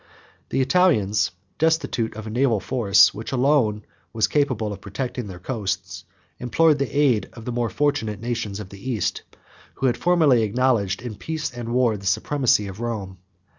[0.49, 1.29] The Italians,
[1.59, 6.05] destitute of a naval force, which alone was capable of protecting their coasts,
[6.39, 9.21] implored the aid of the more fortunate nations of the East;
[9.75, 13.19] who had formerly acknowledged, in peace and war, the supremacy of Rome.